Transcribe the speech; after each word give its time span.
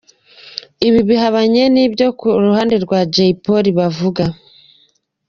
Ibi 0.87 0.99
bihabanye 1.09 1.63
n'ibyo 1.73 2.07
ku 2.19 2.27
ruhande 2.45 2.75
rwa 2.83 2.99
Jay 3.13 3.31
Polly 3.43 3.71
bavuga. 3.79 4.23